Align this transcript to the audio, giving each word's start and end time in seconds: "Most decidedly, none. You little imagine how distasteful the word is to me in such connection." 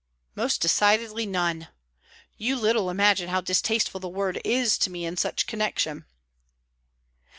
"Most 0.33 0.61
decidedly, 0.61 1.27
none. 1.27 1.67
You 2.35 2.55
little 2.55 2.89
imagine 2.89 3.29
how 3.29 3.39
distasteful 3.39 3.99
the 3.99 4.09
word 4.09 4.41
is 4.43 4.75
to 4.79 4.89
me 4.89 5.05
in 5.05 5.15
such 5.15 5.45
connection." 5.45 6.05